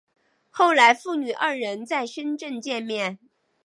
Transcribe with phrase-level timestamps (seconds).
[0.49, 3.19] 后来父女二人在深圳见面。